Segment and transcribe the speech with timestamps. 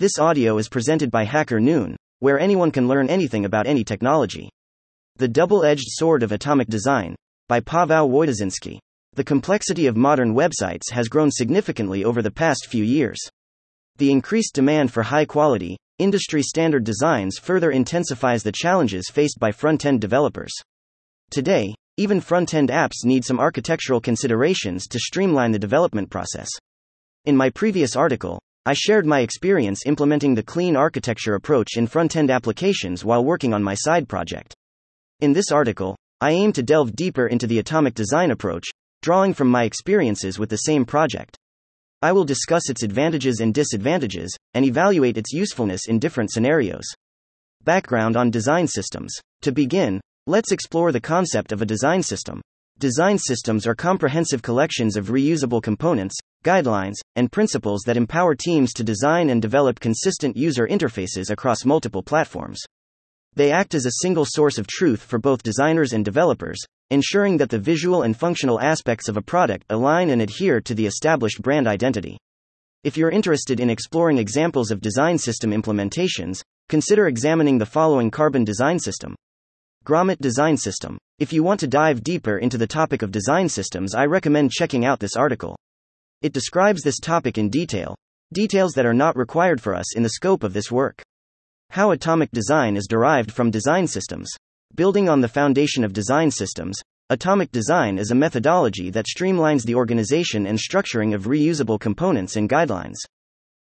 [0.00, 4.48] This audio is presented by Hacker Noon, where anyone can learn anything about any technology.
[5.16, 7.14] The Double Edged Sword of Atomic Design,
[7.48, 8.78] by Paweł Wojtaszynski.
[9.12, 13.18] The complexity of modern websites has grown significantly over the past few years.
[13.98, 19.52] The increased demand for high quality, industry standard designs further intensifies the challenges faced by
[19.52, 20.54] front end developers.
[21.30, 26.48] Today, even front end apps need some architectural considerations to streamline the development process.
[27.26, 32.14] In my previous article, I shared my experience implementing the clean architecture approach in front
[32.14, 34.54] end applications while working on my side project.
[35.20, 38.66] In this article, I aim to delve deeper into the atomic design approach,
[39.00, 41.38] drawing from my experiences with the same project.
[42.02, 46.84] I will discuss its advantages and disadvantages, and evaluate its usefulness in different scenarios.
[47.64, 49.14] Background on design systems.
[49.40, 52.42] To begin, let's explore the concept of a design system.
[52.80, 58.82] Design systems are comprehensive collections of reusable components, guidelines, and principles that empower teams to
[58.82, 62.58] design and develop consistent user interfaces across multiple platforms.
[63.34, 67.50] They act as a single source of truth for both designers and developers, ensuring that
[67.50, 71.68] the visual and functional aspects of a product align and adhere to the established brand
[71.68, 72.16] identity.
[72.82, 76.40] If you're interested in exploring examples of design system implementations,
[76.70, 79.14] consider examining the following Carbon Design System.
[79.84, 80.96] Grommet Design System.
[81.20, 84.86] If you want to dive deeper into the topic of design systems, I recommend checking
[84.86, 85.54] out this article.
[86.22, 87.94] It describes this topic in detail,
[88.32, 91.02] details that are not required for us in the scope of this work.
[91.68, 94.30] How atomic design is derived from design systems.
[94.74, 99.74] Building on the foundation of design systems, atomic design is a methodology that streamlines the
[99.74, 102.96] organization and structuring of reusable components and guidelines.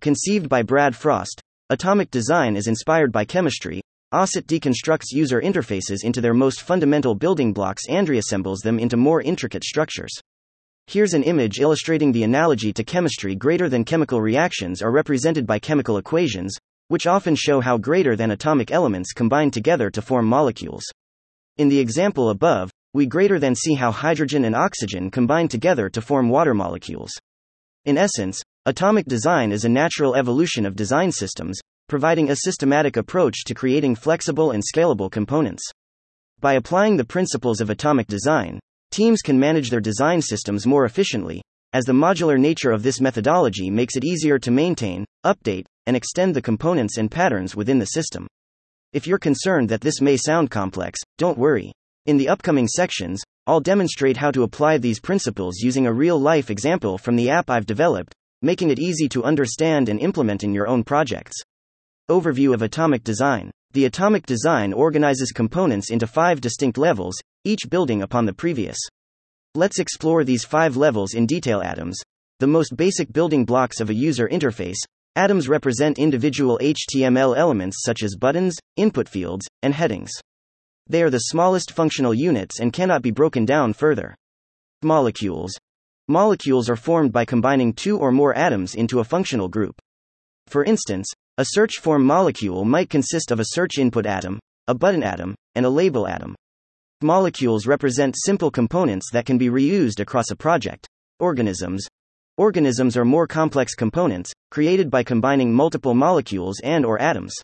[0.00, 3.80] Conceived by Brad Frost, atomic design is inspired by chemistry,
[4.12, 9.20] OSIT deconstructs user interfaces into their most fundamental building blocks and reassembles them into more
[9.20, 10.12] intricate structures.
[10.86, 15.58] Here's an image illustrating the analogy to chemistry greater than chemical reactions are represented by
[15.58, 16.54] chemical equations,
[16.86, 20.84] which often show how greater than atomic elements combine together to form molecules.
[21.56, 26.00] In the example above, we greater than see how hydrogen and oxygen combine together to
[26.00, 27.10] form water molecules.
[27.84, 33.44] In essence, atomic design is a natural evolution of design systems, providing a systematic approach
[33.44, 35.62] to creating flexible and scalable components.
[36.40, 38.60] By applying the principles of atomic design,
[38.90, 41.42] teams can manage their design systems more efficiently,
[41.72, 46.34] as the modular nature of this methodology makes it easier to maintain, update, and extend
[46.34, 48.26] the components and patterns within the system.
[48.92, 51.72] If you're concerned that this may sound complex, don't worry.
[52.06, 56.50] In the upcoming sections, I'll demonstrate how to apply these principles using a real life
[56.50, 60.68] example from the app I've developed, making it easy to understand and implement in your
[60.68, 61.36] own projects.
[62.08, 68.02] Overview of Atomic Design The atomic design organizes components into five distinct levels, each building
[68.02, 68.78] upon the previous.
[69.56, 71.60] Let's explore these five levels in detail.
[71.62, 72.00] Atoms,
[72.38, 74.76] the most basic building blocks of a user interface.
[75.16, 80.12] Atoms represent individual HTML elements such as buttons, input fields, and headings.
[80.86, 84.14] They are the smallest functional units and cannot be broken down further.
[84.84, 85.58] Molecules.
[86.06, 89.80] Molecules are formed by combining two or more atoms into a functional group.
[90.46, 94.38] For instance, a search form molecule might consist of a search input atom,
[94.68, 96.34] a button atom, and a label atom.
[97.02, 100.88] Molecules represent simple components that can be reused across a project.
[101.20, 101.86] Organisms.
[102.38, 107.34] Organisms are more complex components, created by combining multiple molecules and or atoms.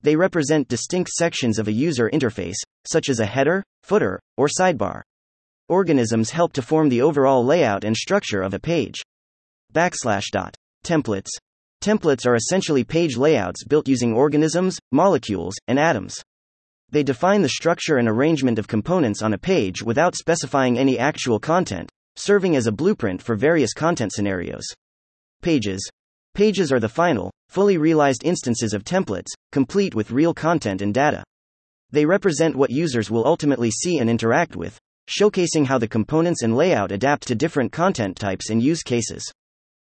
[0.00, 2.56] They represent distinct sections of a user interface,
[2.86, 5.02] such as a header, footer, or sidebar.
[5.68, 9.02] Organisms help to form the overall layout and structure of a page.
[9.74, 10.54] Backslash dot.
[10.82, 11.28] Templates.
[11.80, 16.20] Templates are essentially page layouts built using organisms, molecules, and atoms.
[16.90, 21.38] They define the structure and arrangement of components on a page without specifying any actual
[21.38, 24.64] content, serving as a blueprint for various content scenarios.
[25.40, 25.88] Pages.
[26.34, 31.22] Pages are the final, fully realized instances of templates, complete with real content and data.
[31.90, 34.78] They represent what users will ultimately see and interact with,
[35.08, 39.30] showcasing how the components and layout adapt to different content types and use cases.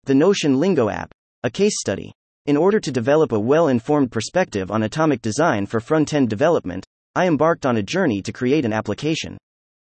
[0.05, 1.13] The Notion Lingo app,
[1.45, 2.11] a case study.
[2.47, 6.87] In order to develop a well informed perspective on atomic design for front end development,
[7.15, 9.37] I embarked on a journey to create an application.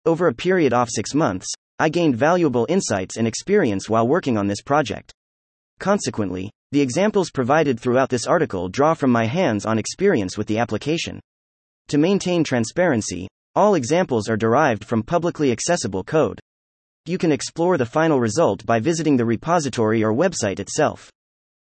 [0.07, 1.45] Over a period of six months,
[1.77, 5.13] I gained valuable insights and experience while working on this project.
[5.79, 10.57] Consequently, the examples provided throughout this article draw from my hands on experience with the
[10.57, 11.19] application.
[11.89, 16.39] To maintain transparency, all examples are derived from publicly accessible code.
[17.05, 21.11] You can explore the final result by visiting the repository or website itself.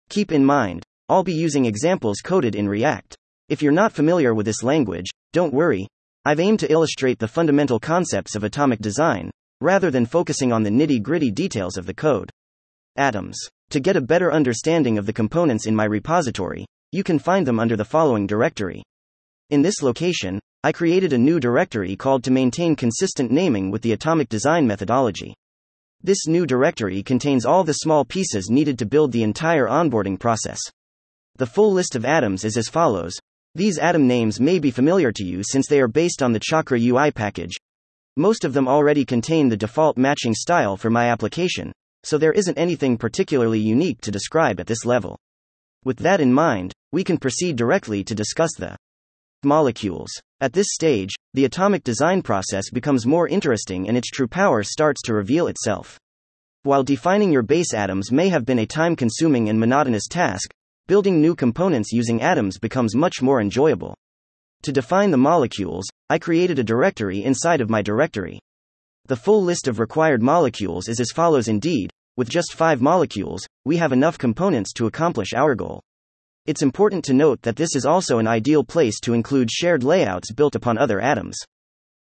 [0.09, 3.17] Keep in mind, I'll be using examples coded in React.
[3.49, 5.89] If you're not familiar with this language, don't worry.
[6.25, 9.31] I've aimed to illustrate the fundamental concepts of atomic design,
[9.61, 12.31] rather than focusing on the nitty gritty details of the code.
[12.97, 13.39] Atoms.
[13.71, 17.59] To get a better understanding of the components in my repository, you can find them
[17.59, 18.83] under the following directory.
[19.51, 23.93] In this location, I created a new directory called to maintain consistent naming with the
[23.93, 25.35] atomic design methodology.
[26.03, 30.61] This new directory contains all the small pieces needed to build the entire onboarding process.
[31.37, 33.15] The full list of atoms is as follows.
[33.55, 36.79] These atom names may be familiar to you since they are based on the Chakra
[36.79, 37.57] UI package.
[38.17, 41.73] Most of them already contain the default matching style for my application,
[42.05, 45.19] so there isn't anything particularly unique to describe at this level.
[45.85, 48.77] With that in mind, we can proceed directly to discuss the
[49.47, 50.11] molecules.
[50.43, 55.01] At this stage, the atomic design process becomes more interesting and its true power starts
[55.07, 55.99] to reveal itself.
[56.65, 60.53] While defining your base atoms may have been a time consuming and monotonous task,
[60.89, 63.97] building new components using atoms becomes much more enjoyable.
[64.65, 68.41] To define the molecules, I created a directory inside of my directory.
[69.07, 73.77] The full list of required molecules is as follows indeed, with just five molecules, we
[73.77, 75.83] have enough components to accomplish our goal.
[76.47, 80.31] It's important to note that this is also an ideal place to include shared layouts
[80.31, 81.37] built upon other atoms.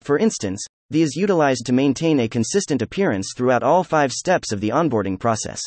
[0.02, 4.60] For instance, the is utilized to maintain a consistent appearance throughout all five steps of
[4.60, 5.62] the onboarding process.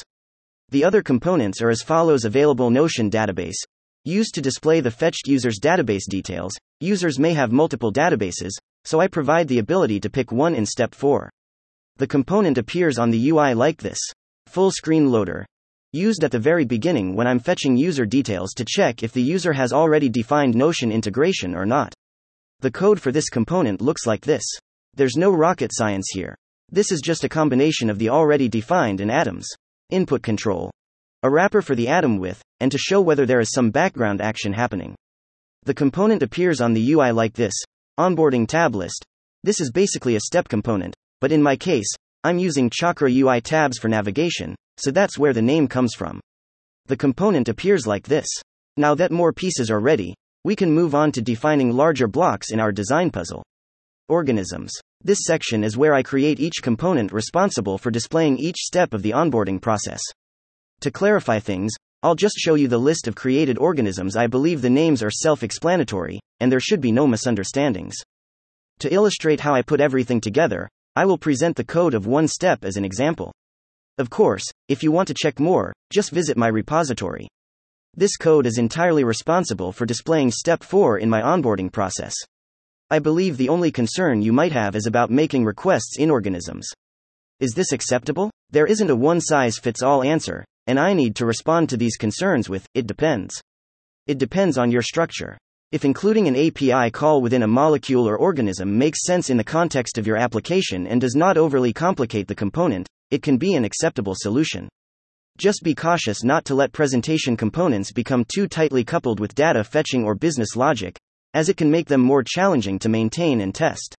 [0.69, 3.57] The other components are as follows available Notion database.
[4.05, 8.51] Used to display the fetched user's database details, users may have multiple databases,
[8.85, 11.27] so I provide the ability to pick one in step 4.
[11.97, 13.99] The component appears on the UI like this.
[14.45, 15.47] Full screen loader,
[15.93, 19.53] used at the very beginning when I'm fetching user details to check if the user
[19.53, 21.93] has already defined Notion integration or not.
[22.59, 24.43] The code for this component looks like this.
[24.95, 26.35] There's no rocket science here.
[26.71, 29.47] This is just a combination of the already defined in atoms.
[29.89, 30.69] Input control.
[31.23, 34.53] A wrapper for the atom width, and to show whether there is some background action
[34.53, 34.95] happening.
[35.63, 37.53] The component appears on the UI like this
[37.99, 39.03] onboarding tab list.
[39.43, 41.91] This is basically a step component, but in my case,
[42.23, 46.19] I'm using Chakra UI tabs for navigation, so that's where the name comes from.
[46.87, 48.27] The component appears like this.
[48.77, 50.15] Now that more pieces are ready,
[50.45, 53.43] we can move on to defining larger blocks in our design puzzle.
[54.07, 54.71] Organisms.
[55.03, 59.11] This section is where I create each component responsible for displaying each step of the
[59.11, 60.01] onboarding process.
[60.81, 64.15] To clarify things, I'll just show you the list of created organisms.
[64.15, 67.95] I believe the names are self explanatory, and there should be no misunderstandings.
[68.79, 72.63] To illustrate how I put everything together, I will present the code of one step
[72.63, 73.33] as an example.
[73.99, 77.27] Of course, if you want to check more, just visit my repository.
[77.95, 82.15] This code is entirely responsible for displaying step 4 in my onboarding process.
[82.89, 86.65] I believe the only concern you might have is about making requests in organisms.
[87.41, 88.31] Is this acceptable?
[88.51, 91.97] There isn't a one size fits all answer, and I need to respond to these
[91.97, 93.41] concerns with it depends.
[94.07, 95.37] It depends on your structure.
[95.73, 99.97] If including an API call within a molecule or organism makes sense in the context
[99.97, 104.15] of your application and does not overly complicate the component, it can be an acceptable
[104.15, 104.69] solution.
[105.37, 110.03] Just be cautious not to let presentation components become too tightly coupled with data fetching
[110.03, 110.97] or business logic,
[111.33, 113.95] as it can make them more challenging to maintain and test.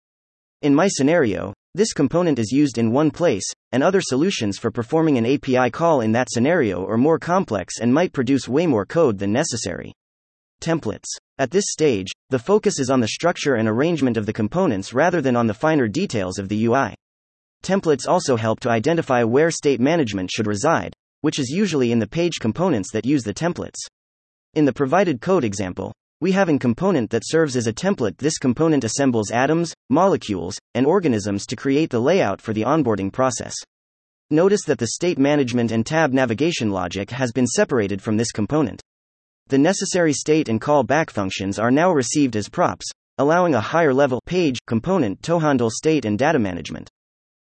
[0.62, 5.16] In my scenario, this component is used in one place, and other solutions for performing
[5.18, 9.18] an API call in that scenario are more complex and might produce way more code
[9.18, 9.92] than necessary.
[10.60, 11.08] Templates.
[11.38, 15.22] At this stage, the focus is on the structure and arrangement of the components rather
[15.22, 16.94] than on the finer details of the UI.
[17.62, 22.06] Templates also help to identify where state management should reside, which is usually in the
[22.06, 23.78] page components that use the templates.
[24.54, 25.92] In the provided code example,
[26.22, 28.18] we have an component that serves as a template.
[28.18, 33.54] This component assembles atoms, molecules, and organisms to create the layout for the onboarding process.
[34.30, 38.80] Notice that the state management and tab navigation logic has been separated from this component.
[39.48, 42.86] The necessary state and callback functions are now received as props,
[43.18, 46.88] allowing a higher level page component to handle state and data management.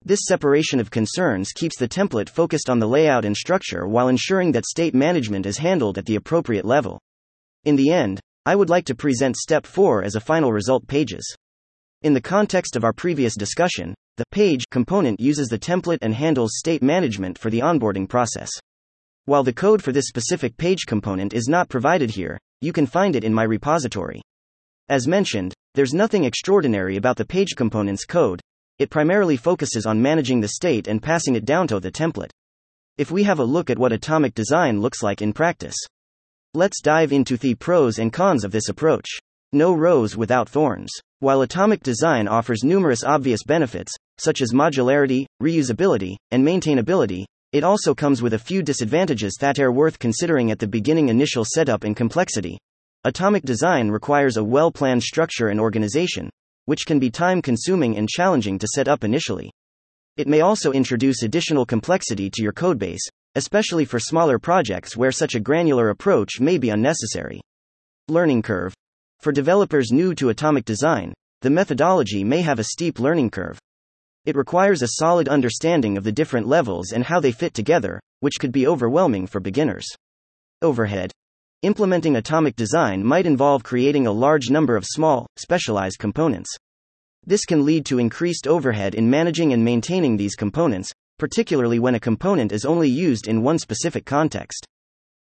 [0.05, 4.53] This separation of concerns keeps the template focused on the layout and structure while ensuring
[4.53, 7.01] that state management is handled at the appropriate level.
[7.65, 11.37] In the end, I would like to present step 4 as a final result pages.
[12.03, 16.53] In the context of our previous discussion, the page component uses the template and handles
[16.57, 18.51] state management for the onboarding process.
[19.25, 23.15] While the code for this specific page component is not provided here, you can find
[23.15, 24.23] it in my repository.
[24.89, 28.41] As mentioned, there's nothing extraordinary about the page component's code,
[28.79, 32.31] it primarily focuses on managing the state and passing it down to the template.
[32.97, 35.77] If we have a look at what atomic design looks like in practice,
[36.55, 39.09] let's dive into the pros and cons of this approach.
[39.53, 40.91] No rose without thorns.
[41.21, 47.95] While atomic design offers numerous obvious benefits, such as modularity, reusability, and maintainability, it also
[47.95, 51.97] comes with a few disadvantages that are worth considering at the beginning initial setup and
[51.97, 52.59] complexity.
[53.05, 56.29] Atomic design requires a well planned structure and organization,
[56.69, 59.51] which can be time consuming and challenging to set up initially.
[60.19, 65.35] It may also introduce additional complexity to your codebase, especially for smaller projects where such
[65.35, 67.41] a granular approach may be unnecessary.
[68.09, 68.75] Learning curve.
[69.21, 73.59] For developers new to atomic design, the methodology may have a steep learning curve.
[74.27, 78.39] It requires a solid understanding of the different levels and how they fit together, which
[78.39, 79.87] could be overwhelming for beginners.
[80.61, 81.13] Overhead.
[81.63, 86.49] Implementing atomic design might involve creating a large number of small, specialized components.
[87.27, 92.01] This can lead to increased overhead in managing and maintaining these components, particularly when a
[92.01, 94.65] component is only used in one specific context.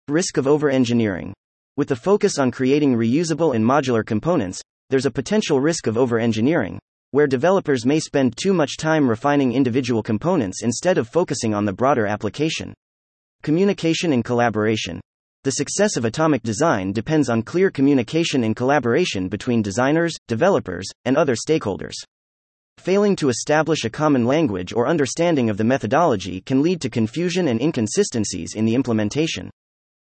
[0.10, 1.34] Risk of over engineering.
[1.78, 6.20] With the focus on creating reusable and modular components, there's a potential risk of over
[6.20, 6.80] engineering,
[7.12, 11.72] where developers may spend too much time refining individual components instead of focusing on the
[11.72, 12.74] broader application.
[13.42, 15.00] Communication and collaboration.
[15.46, 21.16] The success of atomic design depends on clear communication and collaboration between designers, developers, and
[21.16, 21.94] other stakeholders.
[22.80, 27.48] Failing to establish a common language or understanding of the methodology can lead to confusion
[27.48, 29.52] and inconsistencies in the implementation.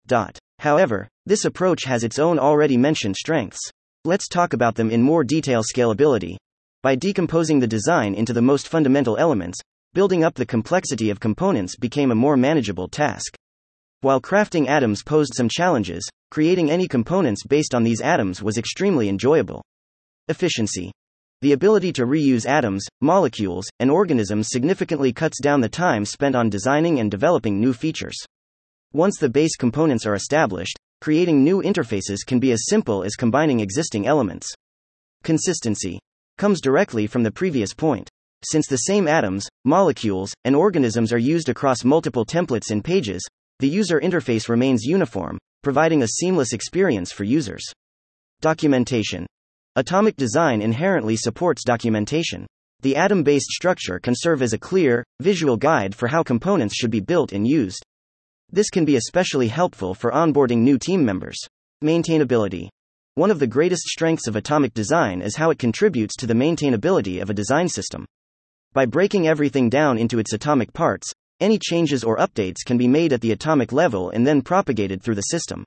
[0.06, 0.38] Dot.
[0.60, 3.72] However, this approach has its own already mentioned strengths.
[4.06, 6.36] Let's talk about them in more detail scalability.
[6.84, 9.60] By decomposing the design into the most fundamental elements,
[9.96, 13.36] building up the complexity of components became a more manageable task.
[14.04, 19.08] While crafting atoms posed some challenges, creating any components based on these atoms was extremely
[19.08, 19.64] enjoyable.
[20.28, 20.92] Efficiency.
[21.40, 26.50] The ability to reuse atoms, molecules, and organisms significantly cuts down the time spent on
[26.50, 28.18] designing and developing new features.
[28.92, 33.62] Once the base components are established, creating new interfaces can be as simple as combining
[33.62, 34.54] existing elements.
[35.24, 35.98] Consistency
[36.38, 38.10] comes directly from the previous point.
[38.44, 43.26] Since the same atoms, molecules, and organisms are used across multiple templates and pages,
[43.63, 47.63] the user interface remains uniform, providing a seamless experience for users.
[48.41, 49.25] Documentation
[49.77, 52.46] Atomic design inherently supports documentation.
[52.82, 56.91] The atom based structure can serve as a clear, visual guide for how components should
[56.91, 57.82] be built and used.
[58.51, 61.39] This can be especially helpful for onboarding new team members.
[61.82, 62.67] Maintainability
[63.15, 67.22] One of the greatest strengths of atomic design is how it contributes to the maintainability
[67.22, 68.05] of a design system.
[68.74, 71.13] By breaking everything down into its atomic parts,
[71.44, 75.16] any changes or updates can be made at the atomic level and then propagated through
[75.16, 75.66] the system.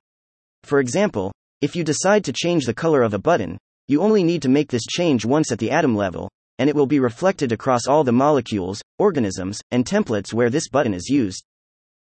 [0.65, 4.43] For example, if you decide to change the color of a button, you only need
[4.43, 7.87] to make this change once at the atom level, and it will be reflected across
[7.87, 11.45] all the molecules, organisms, and templates where this button is used.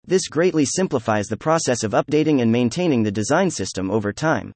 [0.07, 4.53] This greatly simplifies the process of updating and maintaining the design system over time.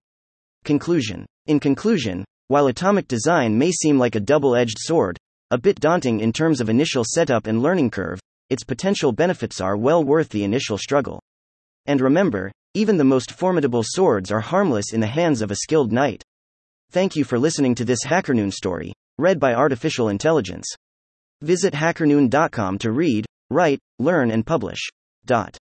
[0.65, 5.17] Conclusion In conclusion, while atomic design may seem like a double edged sword,
[5.51, 9.77] a bit daunting in terms of initial setup and learning curve, its potential benefits are
[9.77, 11.21] well worth the initial struggle.
[11.87, 15.93] And remember, even the most formidable swords are harmless in the hands of a skilled
[15.93, 16.23] knight.
[16.91, 20.67] Thank you for listening to this HackerNoon story, read by Artificial Intelligence.
[21.43, 24.89] Visit hackerNoon.com to read, write, learn, and publish.
[25.25, 25.59] Dot.